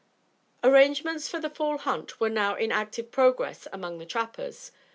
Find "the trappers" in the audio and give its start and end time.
3.99-4.71